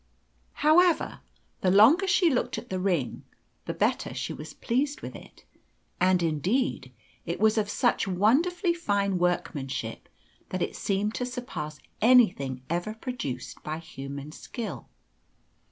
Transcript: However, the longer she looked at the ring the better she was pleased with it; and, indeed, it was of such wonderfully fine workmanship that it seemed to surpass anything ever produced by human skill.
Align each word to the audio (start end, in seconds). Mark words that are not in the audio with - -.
However, 0.65 1.19
the 1.59 1.69
longer 1.69 2.07
she 2.07 2.31
looked 2.31 2.57
at 2.57 2.71
the 2.71 2.79
ring 2.79 3.23
the 3.65 3.73
better 3.75 4.15
she 4.15 4.33
was 4.33 4.51
pleased 4.55 5.01
with 5.01 5.15
it; 5.15 5.45
and, 5.99 6.23
indeed, 6.23 6.91
it 7.27 7.39
was 7.39 7.55
of 7.55 7.69
such 7.69 8.07
wonderfully 8.07 8.73
fine 8.73 9.19
workmanship 9.19 10.09
that 10.49 10.63
it 10.63 10.75
seemed 10.75 11.13
to 11.13 11.25
surpass 11.27 11.79
anything 12.01 12.63
ever 12.67 12.95
produced 12.95 13.61
by 13.61 13.77
human 13.77 14.31
skill. 14.31 14.89